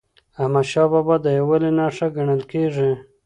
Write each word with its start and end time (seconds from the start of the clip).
احمدشاه 0.41 0.87
بابا 0.93 1.15
د 1.23 1.27
یووالي 1.37 1.71
نښه 1.77 2.07
ګڼل 2.15 2.41
کېږي. 2.51 2.91